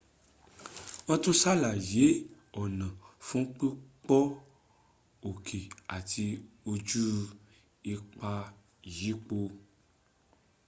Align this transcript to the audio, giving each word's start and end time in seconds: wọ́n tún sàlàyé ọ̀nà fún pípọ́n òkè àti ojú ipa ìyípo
wọ́n 1.07 1.19
tún 1.23 1.35
sàlàyé 1.41 2.05
ọ̀nà 2.61 2.87
fún 3.27 3.43
pípọ́n 3.57 4.25
òkè 5.29 5.59
àti 5.95 6.25
ojú 6.71 7.03
ipa 7.93 8.31
ìyípo 8.89 9.37